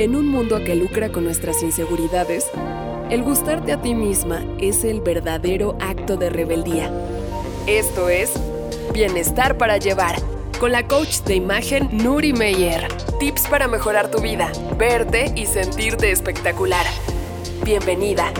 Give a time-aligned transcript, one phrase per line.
[0.00, 2.50] En un mundo que lucra con nuestras inseguridades,
[3.10, 6.90] el gustarte a ti misma es el verdadero acto de rebeldía.
[7.66, 8.32] Esto es
[8.94, 10.16] Bienestar para Llevar,
[10.58, 12.88] con la coach de imagen Nuri Meyer.
[13.18, 16.86] Tips para mejorar tu vida, verte y sentirte espectacular.
[17.62, 18.32] Bienvenida.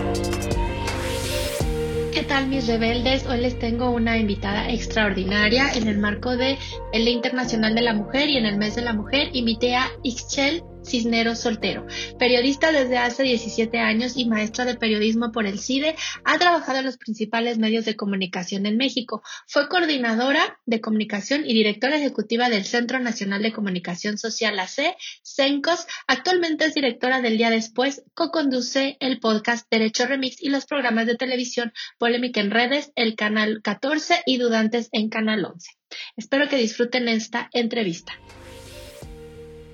[2.11, 3.27] ¿Qué tal mis rebeldes?
[3.27, 6.57] Hoy les tengo una invitada extraordinaria en el marco de
[6.91, 9.91] el Día Internacional de la Mujer y en el mes de la mujer invité a
[10.01, 11.85] Ixchel Cisneros Soltero.
[12.17, 16.85] Periodista desde hace 17 años y maestra de periodismo por el CIDE, ha trabajado en
[16.85, 19.23] los principales medios de comunicación en México.
[19.47, 25.87] Fue coordinadora de comunicación y directora ejecutiva del Centro Nacional de Comunicación Social AC, CENCOS.
[26.07, 31.15] Actualmente es directora del Día Después, co-conduce el podcast Derecho Remix y los programas de
[31.15, 35.69] televisión Polémica en Redes, el Canal 14 y Dudantes en Canal 11.
[36.15, 38.13] Espero que disfruten esta entrevista.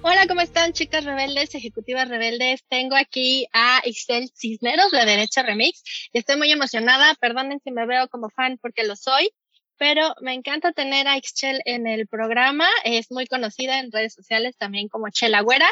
[0.03, 2.63] Hola, ¿cómo están chicas rebeldes, ejecutivas rebeldes?
[2.69, 7.15] Tengo aquí a Ixel Cisneros de Derecha Remix estoy muy emocionada.
[7.19, 9.31] Perdonen si me veo como fan porque lo soy,
[9.77, 12.67] pero me encanta tener a Ixchel en el programa.
[12.83, 15.69] Es muy conocida en redes sociales también como Chela Güera.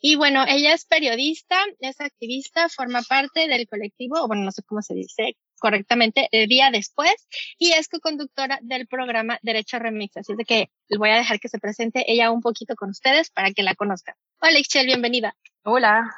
[0.00, 4.62] Y bueno, ella es periodista, es activista, forma parte del colectivo, o bueno, no sé
[4.62, 7.14] cómo se dice, correctamente el día después
[7.56, 10.16] y es co-conductora del programa Derecho Remix.
[10.16, 13.30] Así es que les voy a dejar que se presente ella un poquito con ustedes
[13.30, 14.16] para que la conozcan.
[14.40, 15.36] Hola, Ixchel, bienvenida.
[15.62, 16.12] Hola,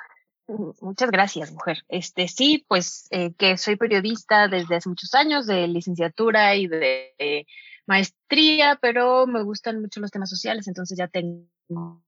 [0.81, 1.85] muchas gracias, mujer.
[1.89, 7.47] Este sí, pues eh, que soy periodista desde hace muchos años, de licenciatura y de
[7.87, 12.01] maestría, pero me gustan mucho los temas sociales, entonces ya tengo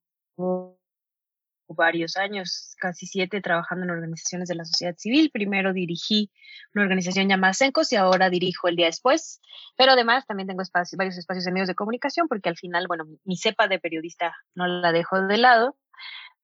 [1.75, 5.31] varios años, casi siete, trabajando en organizaciones de la sociedad civil.
[5.33, 6.31] Primero dirigí
[6.75, 9.41] una organización llamada Sencos y ahora dirijo el día después.
[9.77, 10.63] Pero además también tengo
[10.97, 14.67] varios espacios en medios de comunicación porque al final, bueno, mi cepa de periodista no
[14.67, 15.77] la dejo de lado.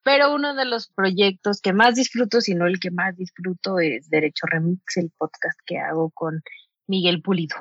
[0.03, 4.09] Pero uno de los proyectos que más disfruto, si no el que más disfruto, es
[4.09, 6.43] Derecho Remix, el podcast que hago con
[6.87, 7.57] Miguel Pulido.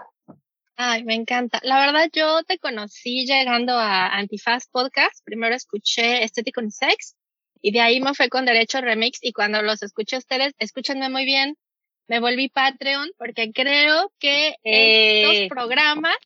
[0.82, 1.60] Ay, me encanta.
[1.64, 5.26] La verdad, yo te conocí llegando a Antifaz Podcast.
[5.26, 7.18] Primero escuché Estético y Sex
[7.62, 11.10] y de ahí me fue con Derecho Remix y cuando los escuché a ustedes, escúchenme
[11.10, 11.58] muy bien,
[12.08, 15.48] me volví Patreon porque creo que estos eh.
[15.50, 16.18] programas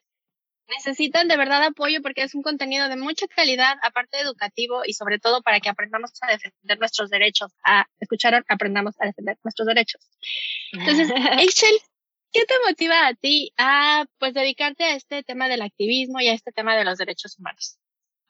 [0.68, 5.20] necesitan de verdad apoyo porque es un contenido de mucha calidad, aparte educativo y sobre
[5.20, 7.52] todo para que aprendamos a defender nuestros derechos.
[7.66, 8.46] A, ¿Escucharon?
[8.48, 10.02] Aprendamos a defender nuestros derechos.
[10.72, 11.78] Entonces, Eichel,
[12.32, 16.34] ¿qué te motiva a ti a pues dedicarte a este tema del activismo y a
[16.34, 17.78] este tema de los derechos humanos?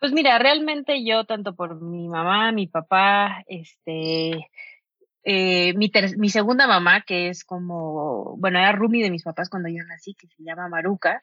[0.03, 4.50] Pues mira, realmente yo, tanto por mi mamá, mi papá, este,
[5.24, 9.69] eh, mi, mi segunda mamá, que es como, bueno, era Rumi de mis papás cuando
[9.69, 11.22] yo nací, que se llama Maruca,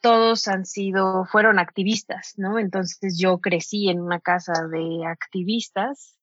[0.00, 2.58] todos han sido, fueron activistas, ¿no?
[2.58, 6.18] Entonces yo crecí en una casa de activistas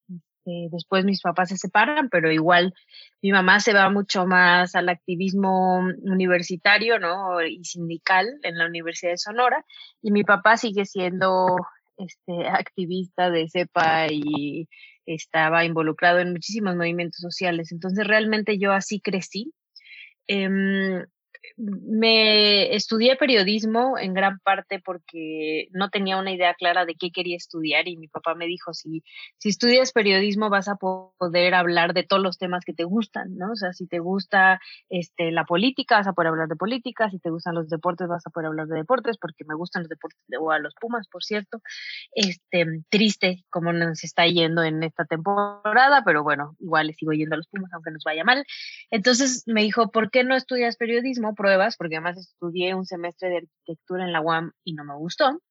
[0.48, 2.74] eh, después mis papás se separan, pero igual
[3.22, 7.42] mi mamá se va mucho más al activismo universitario, ¿no?
[7.42, 9.66] Y sindical en la Universidad de Sonora,
[10.02, 11.58] y mi papá sigue siendo
[11.98, 14.68] este, activista de CEPA y
[15.06, 17.72] estaba involucrado en muchísimos movimientos sociales.
[17.72, 19.54] Entonces realmente yo así crecí.
[20.28, 21.06] Em,
[21.58, 27.36] me estudié periodismo en gran parte porque no tenía una idea clara de qué quería
[27.36, 29.04] estudiar y mi papá me dijo, si,
[29.38, 33.52] si estudias periodismo vas a poder hablar de todos los temas que te gustan, ¿no?
[33.52, 34.60] O sea, si te gusta
[34.90, 38.26] este, la política, vas a poder hablar de política, si te gustan los deportes, vas
[38.26, 41.24] a poder hablar de deportes, porque me gustan los deportes, o a los Pumas, por
[41.24, 41.62] cierto.
[42.14, 47.36] Este, triste como nos está yendo en esta temporada, pero bueno, igual le sigo yendo
[47.36, 48.46] a los Pumas, aunque nos vaya mal.
[48.92, 51.27] Entonces me dijo, ¿por qué no estudias periodismo?
[51.34, 55.42] Pruebas, porque además estudié un semestre de arquitectura en la UAM y no me gustó.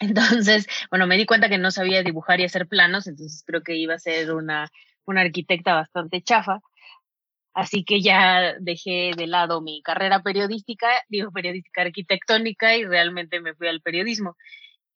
[0.00, 3.76] Entonces, bueno, me di cuenta que no sabía dibujar y hacer planos, entonces creo que
[3.76, 4.68] iba a ser una,
[5.06, 6.60] una arquitecta bastante chafa.
[7.54, 13.54] Así que ya dejé de lado mi carrera periodística, digo periodística arquitectónica y realmente me
[13.54, 14.36] fui al periodismo.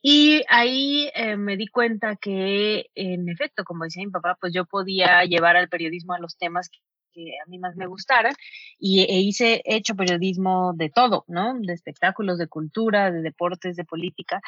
[0.03, 4.65] Y ahí eh, me di cuenta que, en efecto, como decía mi papá, pues yo
[4.65, 6.71] podía llevar al periodismo a los temas
[7.18, 8.34] que a mí más me gustaran
[8.78, 11.54] y e hice, he hecho periodismo de todo, ¿no?
[11.59, 14.41] De espectáculos, de cultura, de deportes, de política.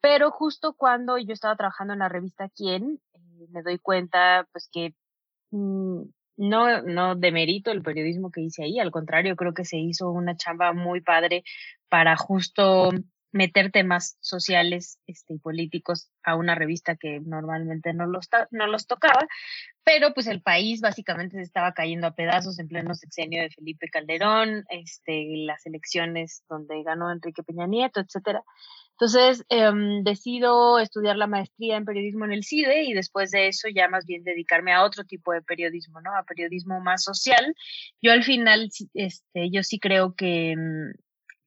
[0.00, 4.68] Pero justo cuando yo estaba trabajando en la revista Quién, eh, me doy cuenta pues
[4.72, 4.94] que
[5.50, 6.02] mm,
[6.36, 10.36] no, no demerito el periodismo que hice ahí, al contrario, creo que se hizo una
[10.36, 11.44] chamba muy padre
[11.88, 12.90] para justo
[13.34, 18.86] meter temas sociales este, y políticos a una revista que normalmente no los, no los
[18.86, 19.26] tocaba,
[19.82, 23.88] pero pues el país básicamente se estaba cayendo a pedazos en pleno sexenio de Felipe
[23.88, 28.44] Calderón, este, las elecciones donde ganó Enrique Peña Nieto, etcétera.
[28.92, 33.66] Entonces, em, decido estudiar la maestría en periodismo en el CIDE y después de eso
[33.68, 36.16] ya más bien dedicarme a otro tipo de periodismo, ¿no?
[36.16, 37.56] A periodismo más social.
[38.00, 40.92] Yo al final, este, yo sí creo que em,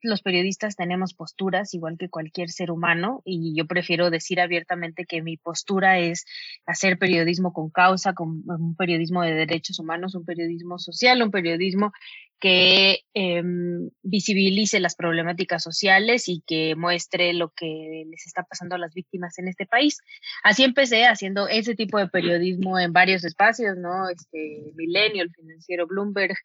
[0.07, 5.21] los periodistas tenemos posturas igual que cualquier ser humano y yo prefiero decir abiertamente que
[5.21, 6.25] mi postura es
[6.65, 11.91] hacer periodismo con causa, con un periodismo de derechos humanos, un periodismo social, un periodismo
[12.39, 18.77] que em, visibilice las problemáticas sociales y que muestre lo que les está pasando a
[18.77, 19.97] las víctimas en este país.
[20.43, 24.09] Así empecé haciendo ese tipo de periodismo en varios espacios, ¿no?
[24.09, 26.35] Este Milenio, el financiero Bloomberg,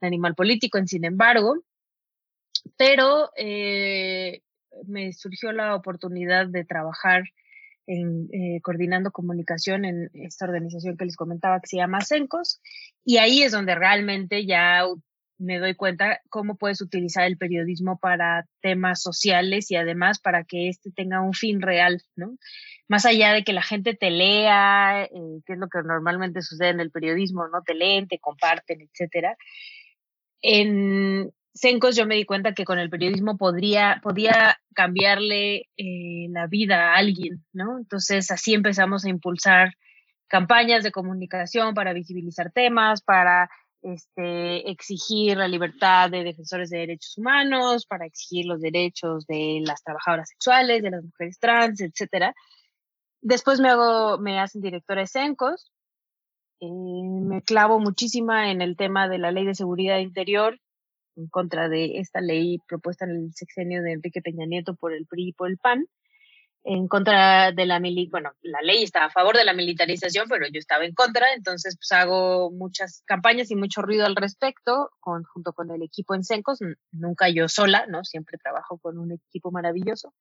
[0.00, 1.56] el Animal Político, en sin embargo,
[2.76, 4.42] pero eh,
[4.86, 7.24] me surgió la oportunidad de trabajar
[7.86, 12.60] en, eh, coordinando comunicación en esta organización que les comentaba que se llama CENCOS,
[13.04, 14.84] y ahí es donde realmente ya
[15.38, 20.68] me doy cuenta cómo puedes utilizar el periodismo para temas sociales y además para que
[20.68, 22.36] este tenga un fin real, ¿no?
[22.88, 26.70] Más allá de que la gente te lea, eh, que es lo que normalmente sucede
[26.70, 27.62] en el periodismo, ¿no?
[27.62, 29.36] Te leen, te comparten, etcétera.
[30.42, 36.46] En, Sencos yo me di cuenta que con el periodismo podría, podía cambiarle eh, la
[36.46, 37.78] vida a alguien, ¿no?
[37.78, 39.74] Entonces así empezamos a impulsar
[40.28, 43.50] campañas de comunicación para visibilizar temas, para
[43.82, 49.82] este, exigir la libertad de defensores de derechos humanos, para exigir los derechos de las
[49.82, 52.34] trabajadoras sexuales, de las mujeres trans, etcétera.
[53.20, 55.70] Después me hago, me hacen directora de Sencos.
[56.60, 60.58] Eh, me clavo muchísima en el tema de la ley de seguridad interior
[61.16, 65.06] en contra de esta ley propuesta en el sexenio de Enrique Peña Nieto por el
[65.06, 65.86] PRI y por el PAN,
[66.64, 70.46] en contra de la mili bueno, la ley estaba a favor de la militarización, pero
[70.46, 75.24] yo estaba en contra, entonces pues hago muchas campañas y mucho ruido al respecto, con,
[75.24, 76.60] junto con el equipo en Sencos,
[76.92, 78.04] nunca yo sola, ¿no?
[78.04, 80.14] Siempre trabajo con un equipo maravilloso.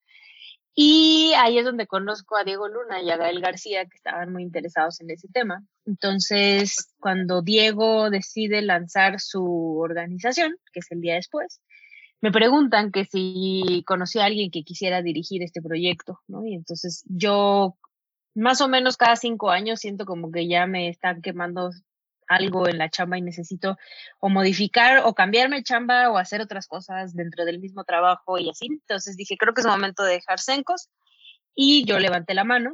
[0.73, 4.43] Y ahí es donde conozco a Diego Luna y a Gael García, que estaban muy
[4.43, 5.63] interesados en ese tema.
[5.85, 11.61] Entonces, cuando Diego decide lanzar su organización, que es el día después,
[12.21, 16.45] me preguntan que si conocía a alguien que quisiera dirigir este proyecto, ¿no?
[16.45, 17.75] Y entonces yo,
[18.35, 21.71] más o menos cada cinco años, siento como que ya me están quemando
[22.31, 23.77] algo en la chamba y necesito
[24.19, 28.67] o modificar o cambiarme chamba o hacer otras cosas dentro del mismo trabajo y así.
[28.69, 30.89] Entonces dije, creo que es momento de dejar Sencos
[31.53, 32.73] y yo levanté la mano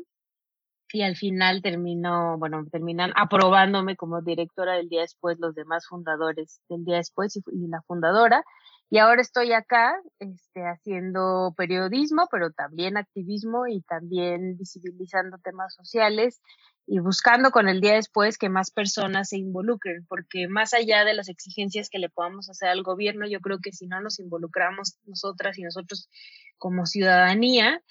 [0.93, 6.61] y al final terminó, bueno, terminan aprobándome como directora del día después los demás fundadores
[6.69, 8.43] del día después y, y la fundadora.
[8.89, 16.41] Y ahora estoy acá este, haciendo periodismo, pero también activismo y también visibilizando temas sociales
[16.87, 21.13] y buscando con el día después que más personas se involucren, porque más allá de
[21.13, 24.97] las exigencias que le podamos hacer al gobierno, yo creo que si no nos involucramos
[25.05, 26.09] nosotras y nosotros
[26.57, 27.83] como ciudadanía,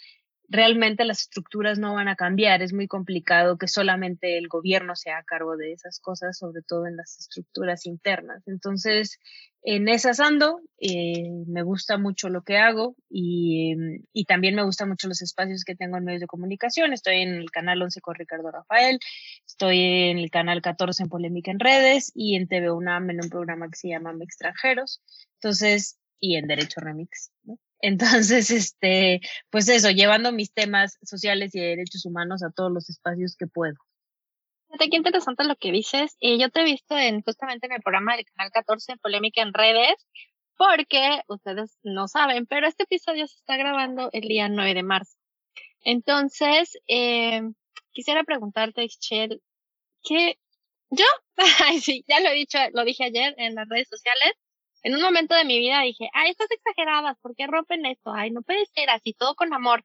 [0.48, 2.62] realmente las estructuras no van a cambiar.
[2.62, 6.86] Es muy complicado que solamente el gobierno sea a cargo de esas cosas, sobre todo
[6.86, 8.42] en las estructuras internas.
[8.46, 9.18] Entonces,
[9.62, 13.74] en esas ando, eh, me gusta mucho lo que hago y,
[14.12, 16.92] y, también me gustan mucho los espacios que tengo en medios de comunicación.
[16.92, 19.00] Estoy en el canal 11 con Ricardo Rafael,
[19.44, 23.28] estoy en el canal 14 en Polémica en Redes y en TV UNAM en un
[23.30, 25.02] programa que se llama Extranjeros.
[25.40, 27.30] Entonces, y en Derecho Remix.
[27.44, 27.58] ¿no?
[27.80, 29.20] Entonces, este,
[29.50, 33.46] pues eso, llevando mis temas sociales y de derechos humanos a todos los espacios que
[33.46, 33.76] puedo.
[34.78, 36.16] Qué interesante lo que dices.
[36.20, 39.54] Y yo te he visto en justamente en el programa del Canal 14 Polémica en
[39.54, 40.06] Redes,
[40.56, 45.16] porque ustedes no saben, pero este episodio se está grabando el día 9 de marzo.
[45.82, 47.42] Entonces, eh,
[47.92, 49.40] quisiera preguntarte, Excel,
[50.02, 50.38] ¿qué
[50.90, 51.04] yo?
[51.66, 54.32] Ay, sí, ya lo he dicho, lo dije ayer en las redes sociales
[54.82, 58.12] en un momento de mi vida dije, ay, estás exageradas, ¿por qué rompen esto?
[58.12, 59.84] Ay, no puede ser así, todo con amor.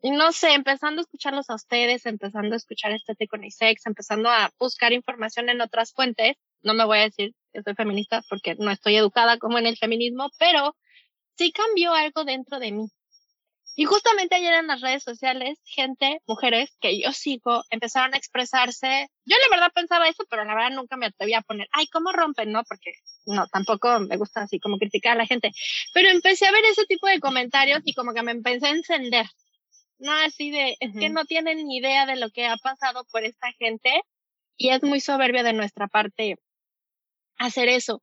[0.00, 4.30] Y no sé, empezando a escucharlos a ustedes, empezando a escuchar este con sex, empezando
[4.30, 8.54] a buscar información en otras fuentes, no me voy a decir que soy feminista porque
[8.56, 10.76] no estoy educada como en el feminismo, pero
[11.36, 12.88] sí cambió algo dentro de mí.
[13.78, 19.08] Y justamente ayer en las redes sociales, gente, mujeres que yo sigo, empezaron a expresarse.
[19.24, 22.10] Yo la verdad pensaba eso, pero la verdad nunca me atrevía a poner, ay, ¿cómo
[22.10, 22.50] rompen?
[22.50, 22.94] No, porque
[23.24, 25.52] no, tampoco me gusta así como criticar a la gente.
[25.94, 29.26] Pero empecé a ver ese tipo de comentarios y como que me empecé a encender.
[30.00, 33.22] No así de, es que no tienen ni idea de lo que ha pasado por
[33.22, 34.02] esta gente
[34.56, 36.34] y es muy soberbio de nuestra parte
[37.36, 38.02] hacer eso.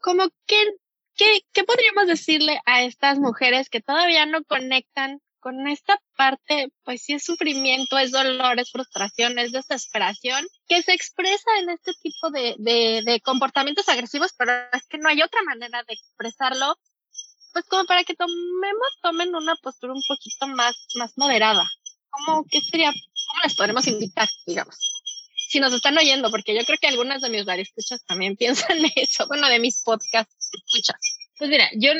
[0.00, 0.62] Como que
[1.16, 7.04] ¿qué, ¿qué podríamos decirle a estas mujeres que todavía no conectan con esta parte, pues
[7.04, 12.30] sí es sufrimiento, es dolor, es frustración, es desesperación, que se expresa en este tipo
[12.30, 16.76] de, de, comportamientos agresivos, pero es que no hay otra manera de expresarlo,
[17.52, 21.64] pues como para que tomemos, tomen una postura un poquito más, más moderada.
[22.10, 24.76] ¿Cómo, qué sería, cómo les podremos invitar, digamos?
[25.48, 29.28] Si nos están oyendo, porque yo creo que algunas de mis escuchas también piensan eso,
[29.28, 30.45] bueno, de mis podcasts
[31.38, 31.90] Pues mira, yo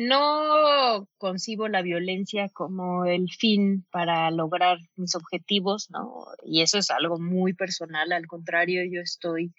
[0.00, 6.26] no concibo la violencia como el fin para lograr mis objetivos, ¿no?
[6.44, 9.52] Y eso es algo muy personal, al contrario, yo estoy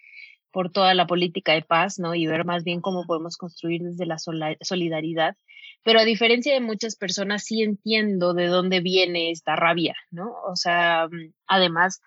[0.50, 2.14] por toda la política de paz, ¿no?
[2.14, 4.18] Y ver más bien cómo podemos construir desde la
[4.60, 5.36] solidaridad.
[5.82, 10.32] Pero a diferencia de muchas personas, sí entiendo de dónde viene esta rabia, ¿no?
[10.46, 11.08] O sea,
[11.48, 12.00] además,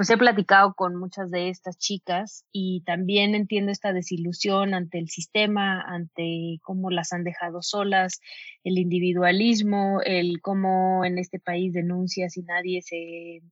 [0.00, 5.10] pues he platicado con muchas de estas chicas y también entiendo esta desilusión ante el
[5.10, 8.22] sistema, ante cómo las han dejado solas,
[8.64, 13.42] el individualismo, el cómo en este país denuncias y nadie se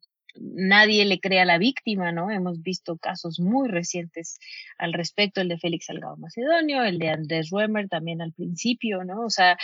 [0.40, 2.30] nadie le crea a la víctima, ¿no?
[2.30, 4.38] Hemos visto casos muy recientes
[4.78, 9.22] al respecto, el de Félix Salgado Macedonio, el de Andrés Ruemer también al principio, ¿no?
[9.22, 9.58] O sea,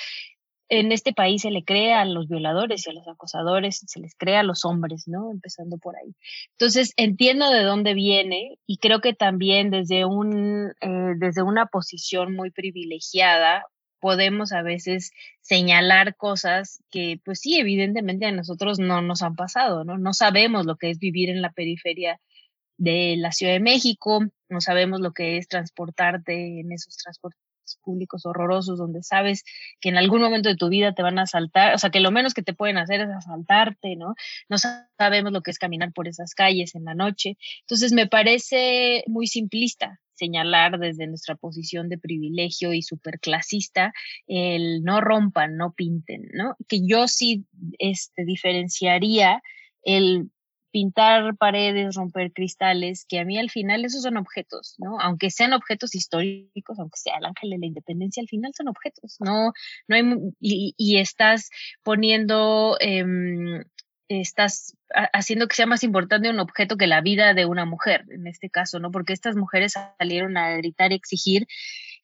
[0.69, 4.15] en este país se le crea a los violadores y a los acosadores, se les
[4.15, 5.31] crea a los hombres, ¿no?
[5.31, 6.15] Empezando por ahí.
[6.53, 12.35] Entonces, entiendo de dónde viene y creo que también desde, un, eh, desde una posición
[12.35, 13.65] muy privilegiada
[14.01, 19.85] podemos a veces señalar cosas que, pues sí, evidentemente a nosotros no nos han pasado,
[19.85, 19.97] ¿no?
[19.97, 22.21] No sabemos lo que es vivir en la periferia
[22.77, 27.44] de la Ciudad de México, no sabemos lo que es transportarte en esos transportes
[27.83, 29.45] públicos horrorosos donde sabes
[29.81, 32.11] que en algún momento de tu vida te van a asaltar, o sea, que lo
[32.11, 34.15] menos que te pueden hacer es asaltarte, ¿no?
[34.49, 37.37] No sabemos lo que es caminar por esas calles en la noche.
[37.61, 43.93] Entonces, me parece muy simplista señalar desde nuestra posición de privilegio y superclasista
[44.27, 46.57] el no rompan, no pinten, ¿no?
[46.69, 47.47] Que yo sí
[47.79, 49.43] este, diferenciaría
[49.83, 50.31] el
[50.75, 54.99] pintar paredes, romper cristales, que a mí al final esos son objetos, ¿no?
[55.01, 59.19] Aunque sean objetos históricos, aunque sea el ángel de la independencia, al final son objetos,
[59.21, 59.53] ¿no?
[59.87, 60.03] no hay,
[60.41, 61.51] y, estás
[61.85, 63.63] poniendo, em,
[64.09, 64.77] estás
[65.13, 68.51] haciendo que sea más importante un objeto que la vida de una mujer, en este
[68.51, 68.91] caso, ¿no?
[68.91, 71.47] Porque estas mujeres salieron a gritar y exigir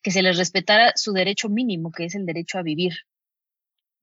[0.00, 2.92] que se les respetara su derecho mínimo, que es el derecho a vivir,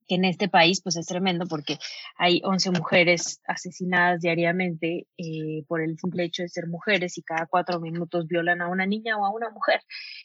[0.08, 1.78] que en este país pues es tremendo porque
[2.16, 7.46] hay 11 mujeres asesinadas diariamente eh, por el simple hecho de ser mujeres y cada
[7.46, 9.82] cuatro minutos violan a una niña o a una mujer.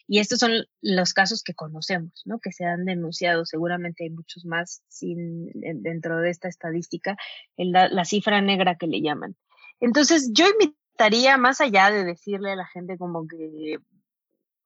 [0.08, 2.40] Y estos son los casos que conocemos, ¿no?
[2.40, 7.18] Que se han denunciado, seguramente hay muchos más sin, dentro de esta estadística,
[7.58, 9.36] la, la cifra negra que le llaman.
[9.80, 13.78] Entonces yo invitaría, más allá de decirle a la gente como que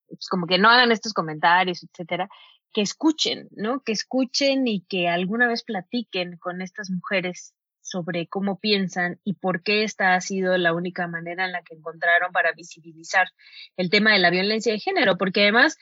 [0.07, 2.29] pues como que no hagan estos comentarios, etcétera,
[2.73, 3.81] que escuchen, ¿no?
[3.83, 9.63] Que escuchen y que alguna vez platiquen con estas mujeres sobre cómo piensan y por
[9.63, 13.29] qué esta ha sido la única manera en la que encontraron para visibilizar
[13.77, 15.77] el tema de la violencia de género, porque además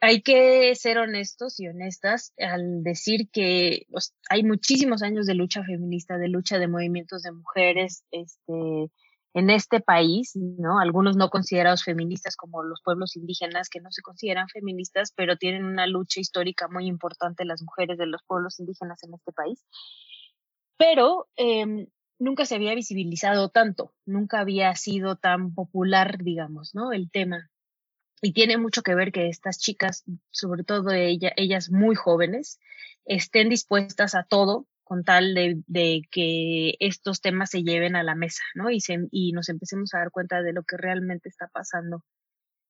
[0.00, 5.64] hay que ser honestos y honestas al decir que pues, hay muchísimos años de lucha
[5.64, 8.90] feminista, de lucha de movimientos de mujeres, este,
[9.36, 10.78] en este país, ¿no?
[10.78, 15.66] Algunos no considerados feministas como los pueblos indígenas que no se consideran feministas, pero tienen
[15.66, 19.62] una lucha histórica muy importante las mujeres de los pueblos indígenas en este país.
[20.78, 21.86] Pero em,
[22.18, 26.92] nunca se había visibilizado tanto, nunca había sido tan popular, digamos, ¿no?
[26.92, 27.50] El tema.
[28.22, 32.58] Y tiene mucho que ver que estas chicas, sobre todo ellas muy jóvenes,
[33.04, 38.44] estén dispuestas a todo con tal de, que estos temas se lleven a la mesa,
[38.54, 38.70] ¿no?
[38.70, 38.78] Y,
[39.10, 42.04] y nos empecemos a dar cuenta de lo que realmente está pasando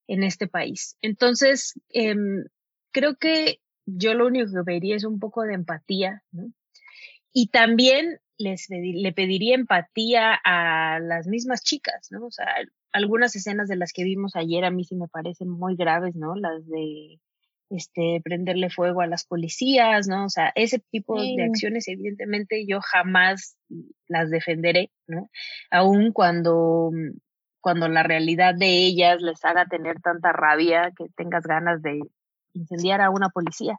[0.09, 0.97] en este país.
[1.03, 2.45] Entonces, em,
[2.91, 6.51] creo que yo lo único que pediría es un poco de empatía, ¿no?
[7.35, 12.25] Y también les le pediría empatía a las mismas chicas, ¿no?
[12.25, 12.47] O sea,
[12.93, 16.35] algunas escenas de las que vimos ayer a mí sí me parecen muy graves, ¿no?
[16.35, 17.21] Las de
[17.71, 20.27] este, prenderle fuego a las policías, ¿no?
[20.27, 23.57] O sea, ese tipo de acciones, evidentemente, yo jamás
[24.09, 25.31] las defenderé, ¿no?
[25.71, 26.91] Aun cuando,
[27.61, 32.01] cuando la realidad de ellas les haga tener tanta rabia que tengas ganas de
[32.53, 33.79] incendiar a una policía.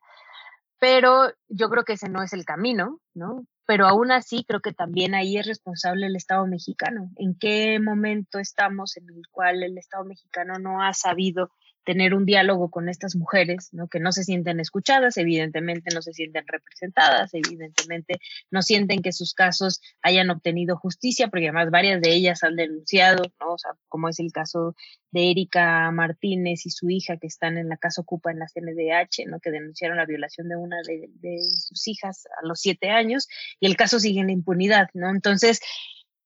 [0.79, 3.45] Pero yo creo que ese no es el camino, ¿no?
[3.65, 7.09] Pero aún así creo que también ahí es responsable el Estado mexicano.
[7.17, 11.51] ¿En qué momento estamos en el cual el Estado mexicano no ha sabido
[11.87, 13.87] tener un diálogo con estas mujeres, ¿no?
[13.87, 18.19] Que no se sienten escuchadas, evidentemente no se sienten representadas, evidentemente
[18.51, 23.23] no sienten que sus casos hayan obtenido justicia, porque además varias de ellas han denunciado,
[23.39, 23.53] ¿no?
[23.53, 24.75] O sea, como es el caso
[25.11, 29.25] de Erika Martínez y su hija que están en la casa Ocupa en la CNDH,
[29.27, 29.39] ¿no?
[29.39, 33.29] Que denunciaron la violación de una de, de sus hijas a los siete años
[33.61, 35.09] y el caso sigue en la impunidad, ¿no?
[35.09, 35.61] Entonces,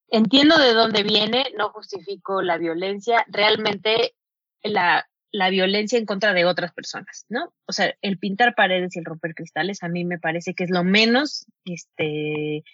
[0.08, 4.16] entiendo de dónde viene, no justifico la violencia, realmente
[4.64, 7.54] la la violencia en contra de otras personas, ¿no?
[7.66, 10.70] O sea, el pintar paredes y el romper cristales a mí me parece que es
[10.70, 12.64] lo menos, este,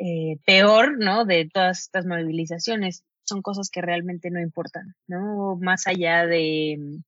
[0.00, 1.24] eh, peor, ¿no?
[1.24, 3.04] De todas estas movilizaciones.
[3.24, 5.56] Son cosas que realmente no importan, ¿no?
[5.60, 7.00] Más allá de,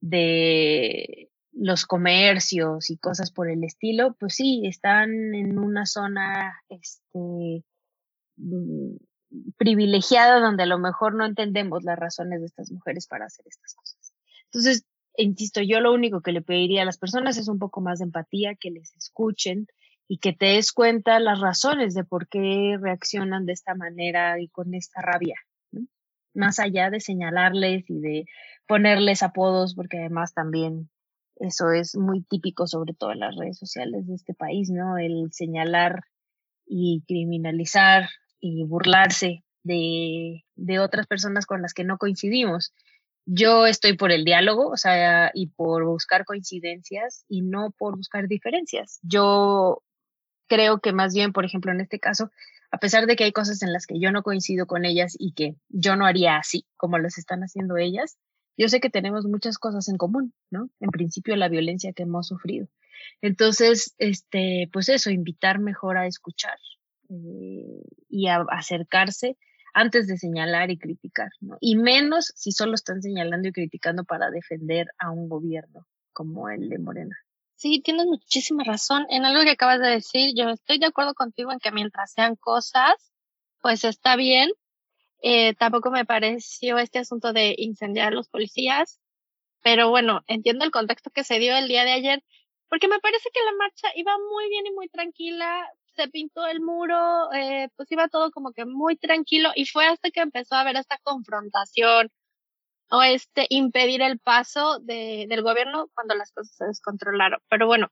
[0.00, 7.64] de los comercios y cosas por el estilo, pues sí, están en una zona, este,
[8.36, 8.96] mm,
[9.56, 13.74] privilegiada donde a lo mejor no entendemos las razones de estas mujeres para hacer estas
[13.74, 13.97] cosas.
[14.52, 14.84] Entonces,
[15.16, 18.04] insisto, yo lo único que le pediría a las personas es un poco más de
[18.04, 19.66] empatía, que les escuchen
[20.08, 24.48] y que te des cuenta las razones de por qué reaccionan de esta manera y
[24.48, 25.36] con esta rabia,
[26.34, 28.24] más allá de señalarles y de
[28.66, 30.88] ponerles apodos, porque además también
[31.36, 34.98] eso es muy típico, sobre todo en las redes sociales de este país, ¿no?
[34.98, 36.04] El señalar
[36.66, 38.08] y criminalizar
[38.40, 42.72] y burlarse de, de otras personas con las que no coincidimos.
[43.30, 48.26] Yo estoy por el diálogo, o sea, y por buscar coincidencias y no por buscar
[48.26, 49.00] diferencias.
[49.02, 49.82] Yo
[50.46, 52.30] creo que más bien, por ejemplo, en este caso,
[52.70, 55.34] a pesar de que hay cosas en las que yo no coincido con ellas y
[55.34, 58.16] que yo no haría así como las están haciendo ellas,
[58.56, 60.70] yo sé que tenemos muchas cosas en común, ¿no?
[60.80, 62.68] En principio, la violencia que hemos sufrido.
[63.20, 66.56] Entonces, este, pues eso, invitar mejor a escuchar,
[67.10, 69.36] eh, y a acercarse
[69.78, 71.56] antes de señalar y criticar, ¿no?
[71.60, 76.68] Y menos si solo están señalando y criticando para defender a un gobierno como el
[76.68, 77.16] de Morena.
[77.54, 79.06] Sí, tienes muchísima razón.
[79.08, 82.34] En algo que acabas de decir, yo estoy de acuerdo contigo en que mientras sean
[82.34, 82.94] cosas,
[83.60, 84.50] pues está bien.
[85.22, 88.98] Eh, tampoco me pareció este asunto de incendiar a los policías,
[89.62, 92.24] pero bueno, entiendo el contexto que se dio el día de ayer,
[92.68, 95.68] porque me parece que la marcha iba muy bien y muy tranquila,
[95.98, 100.10] se pintó el muro, eh, pues iba todo como que muy tranquilo y fue hasta
[100.10, 102.10] que empezó a haber esta confrontación
[102.90, 107.40] o este impedir el paso de, del gobierno cuando las cosas se descontrolaron.
[107.50, 107.88] Pero bueno,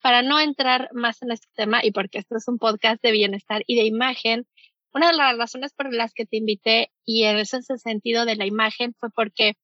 [0.00, 3.62] para no entrar más en este tema y porque esto es un podcast de bienestar
[3.66, 4.46] y de imagen,
[4.94, 8.46] una de las razones por las que te invité y en ese sentido de la
[8.46, 9.54] imagen fue porque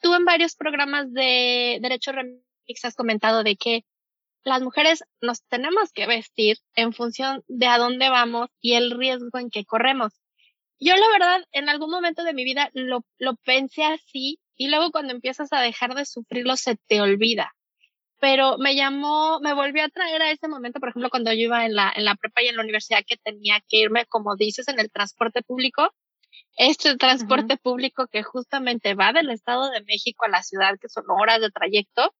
[0.00, 3.84] tú en varios programas de Derecho Remix has comentado de que
[4.44, 9.38] las mujeres nos tenemos que vestir en función de a dónde vamos y el riesgo
[9.38, 10.12] en que corremos.
[10.80, 14.90] Yo la verdad, en algún momento de mi vida lo, lo pensé así y luego
[14.90, 17.52] cuando empiezas a dejar de sufrirlo se te olvida.
[18.18, 21.66] Pero me llamó, me volvió a traer a ese momento, por ejemplo, cuando yo iba
[21.66, 24.68] en la, en la prepa y en la universidad que tenía que irme, como dices,
[24.68, 25.92] en el transporte público.
[26.56, 31.04] Este transporte público que justamente va del Estado de México a la ciudad, que son
[31.08, 32.14] horas de trayecto,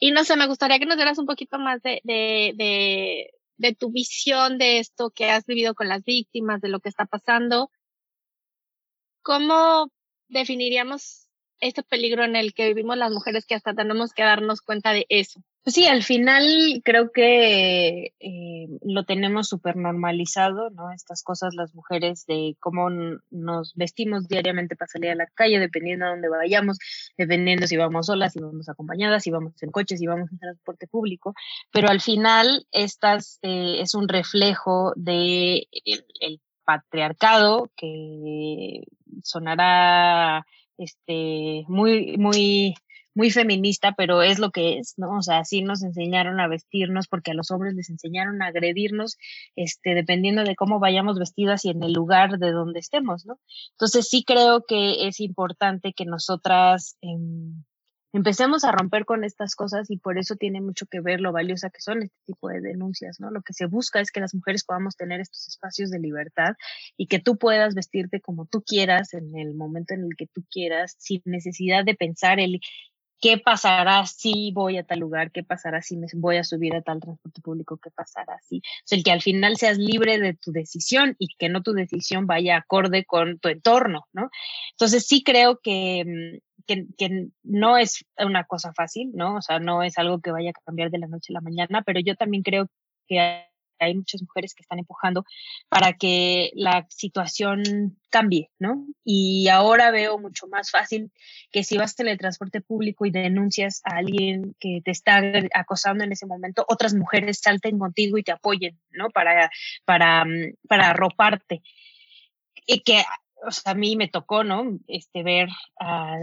[0.00, 3.92] y no sé, me gustaría que nos dieras un poquito más de, de, de, tu
[3.92, 7.70] visión de esto que has vivido con las víctimas, de lo que está pasando.
[9.22, 9.92] ¿Cómo
[10.28, 11.28] definiríamos
[11.60, 15.04] este peligro en el que vivimos las mujeres que hasta tenemos que darnos cuenta de
[15.10, 15.42] eso?
[15.62, 20.90] Pues sí, al final creo que eh, lo tenemos súper normalizado, ¿no?
[20.90, 22.88] Estas cosas, las mujeres, de cómo
[23.30, 26.78] nos vestimos diariamente para salir a la calle, dependiendo de dónde vayamos,
[27.18, 30.86] dependiendo si vamos solas, si vamos acompañadas, si vamos en coche, si vamos en transporte
[30.86, 31.34] público,
[31.70, 35.68] pero al final estas eh, es un reflejo de
[36.20, 38.84] el patriarcado que
[39.22, 40.46] sonará
[40.78, 42.74] este muy muy
[43.20, 45.18] muy feminista, pero es lo que es, ¿no?
[45.18, 49.18] O sea, así nos enseñaron a vestirnos porque a los hombres les enseñaron a agredirnos,
[49.56, 53.38] este, dependiendo de cómo vayamos vestidas y en el lugar de donde estemos, ¿no?
[53.72, 57.62] Entonces sí creo que es importante que nosotras em,
[58.12, 61.70] empecemos a romper con estas cosas y por eso tiene mucho que ver lo valiosa
[61.70, 63.30] que son este tipo de denuncias, ¿no?
[63.30, 66.54] Lo que se busca es que las mujeres podamos tener estos espacios de libertad
[66.96, 70.42] y que tú puedas vestirte como tú quieras en el momento en el que tú
[70.50, 72.60] quieras sin necesidad de pensar el
[73.20, 75.30] ¿Qué pasará si voy a tal lugar?
[75.30, 77.76] ¿Qué pasará si me voy a subir a tal transporte público?
[77.76, 78.58] ¿Qué pasará si?
[78.58, 82.26] O sea, que al final seas libre de tu decisión y que no tu decisión
[82.26, 84.30] vaya acorde con tu entorno, ¿no?
[84.72, 89.36] Entonces sí creo que, mm, que, que, no es una cosa fácil, ¿no?
[89.36, 91.82] O sea, no es algo que vaya a cambiar de la noche a la mañana,
[91.82, 92.68] pero yo también creo
[93.06, 93.49] que
[93.80, 95.24] hay muchas mujeres que están empujando
[95.68, 98.86] para que la situación cambie, ¿no?
[99.04, 101.10] Y ahora veo mucho más fácil
[101.50, 105.22] que si vas en el transporte público y denuncias a alguien que te está
[105.54, 109.10] acosando en ese momento, otras mujeres salten contigo y te apoyen, ¿no?
[109.10, 109.50] Para,
[109.84, 111.62] para, mm, para arroparte.
[112.66, 113.02] Y que
[113.46, 114.78] o sea, a mí me tocó, ¿no?
[114.86, 116.18] Este, ver a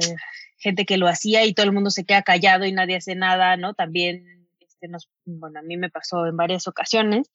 [0.58, 3.58] gente que lo hacía y todo el mundo se queda callado y nadie hace nada,
[3.58, 3.74] ¿no?
[3.74, 4.37] También,
[4.82, 7.32] este, bueno, a mí me pasó en varias ocasiones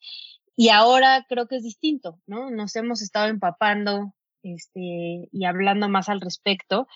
[0.57, 2.51] y ahora creo que es distinto, ¿no?
[2.51, 6.87] Nos hemos estado empapando, este, y hablando más al respecto.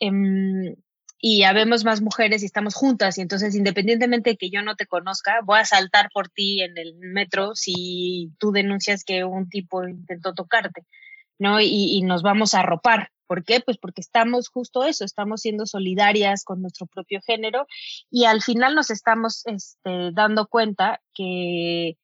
[0.00, 0.76] Em,
[1.18, 4.86] y habemos más mujeres y estamos juntas y entonces independientemente de que yo no te
[4.86, 9.86] conozca, voy a saltar por ti en el metro si tú denuncias que un tipo
[9.86, 10.84] intentó tocarte.
[11.42, 11.60] ¿no?
[11.60, 13.10] Y, nos vamos a arropar.
[13.32, 13.60] ¿Por qué?
[13.60, 17.66] Pues porque estamos justo eso, estamos siendo solidarias con nuestro propio género
[18.10, 21.96] y al final nos estamos este, dando cuenta que,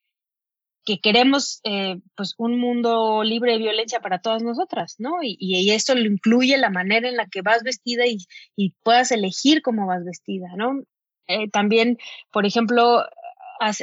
[0.86, 5.22] que queremos eh, pues un mundo libre de violencia para todas nosotras, ¿no?
[5.22, 9.60] Y, y, eso lo incluye la manera en la que vas vestida y, puedas elegir
[9.60, 10.82] cómo vas vestida, ¿no?
[11.26, 11.98] Eh, también,
[12.32, 13.04] por ejemplo,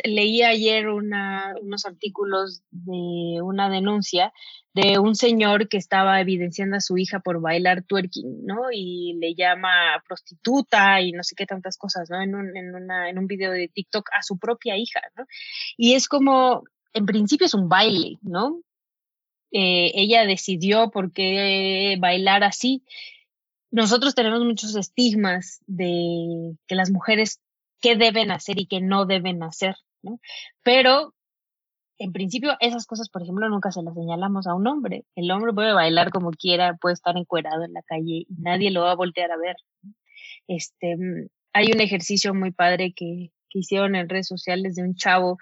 [0.03, 4.31] leí ayer unos artículos de una denuncia
[4.73, 8.63] de un señor que estaba evidenciando a su hija por bailar twerking, ¿no?
[8.73, 12.21] Y le llama prostituta y no sé qué tantas cosas, ¿no?
[12.21, 15.25] En un, en una, en un video de TikTok a su propia hija, ¿no?
[15.77, 18.59] Y es como, en principio es un baile, ¿no?
[19.51, 22.83] Eh, ella decidió por qué bailar así.
[23.71, 27.39] Nosotros tenemos muchos estigmas de que las mujeres
[27.81, 30.19] qué deben hacer y qué no deben hacer, ¿no?
[30.63, 31.13] Pero
[31.97, 35.05] en principio esas cosas, por ejemplo, nunca se las señalamos a un hombre.
[35.15, 38.81] El hombre puede bailar como quiera, puede estar encuerado en la calle y nadie lo
[38.81, 39.55] va a voltear a ver.
[40.47, 44.95] Este, mm, hay un ejercicio muy padre que, que hicieron en redes sociales de un
[44.95, 45.37] chavo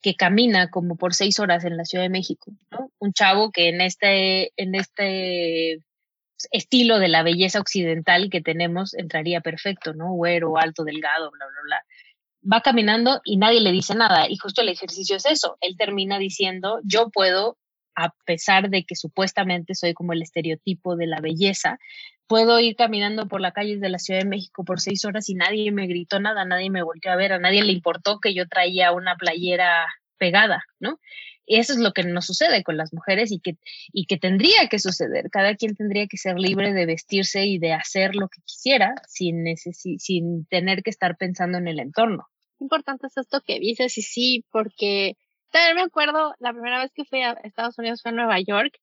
[0.00, 2.90] que camina como por seis horas en la Ciudad de México, ¿no?
[2.98, 5.82] Un chavo que en este, en este
[6.50, 10.12] estilo de la belleza occidental que tenemos entraría perfecto, ¿no?
[10.12, 11.82] Güero, alto, delgado, bla, bla, bla.
[12.52, 14.28] Va caminando y nadie le dice nada.
[14.28, 15.56] Y justo el ejercicio es eso.
[15.60, 17.58] Él termina diciendo, yo puedo,
[17.94, 21.78] a pesar de que supuestamente soy como el estereotipo de la belleza,
[22.28, 25.34] puedo ir caminando por las calles de la Ciudad de México por seis horas y
[25.34, 28.46] nadie me gritó nada, nadie me volvió a ver, a nadie le importó que yo
[28.46, 29.86] traía una playera
[30.18, 31.00] pegada, ¿no?
[31.56, 33.56] Eso es lo que nos sucede con las mujeres y que,
[33.92, 35.30] y que tendría que suceder.
[35.30, 39.44] Cada quien tendría que ser libre de vestirse y de hacer lo que quisiera sin,
[39.56, 42.26] sin tener que estar pensando en el entorno.
[42.60, 45.16] Importante es esto que dices y sí, porque
[45.50, 48.78] también me acuerdo la primera vez que fui a Estados Unidos fue a Nueva York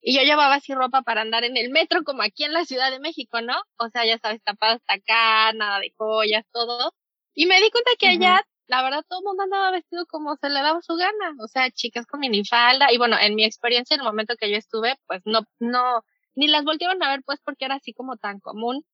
[0.00, 2.90] y yo llevaba así ropa para andar en el metro como aquí en la Ciudad
[2.90, 3.54] de México, ¿no?
[3.78, 6.94] O sea, ya sabes, tapada hasta acá, nada de joyas, todo.
[7.34, 10.50] Y me di cuenta que allá la verdad todo el mundo andaba vestido como se
[10.50, 14.00] le daba su gana, o sea, chicas con minifalda, y bueno, en mi experiencia, en
[14.00, 16.04] el momento que yo estuve, pues no, no,
[16.34, 18.84] ni las voltearon a ver pues porque era así como tan común.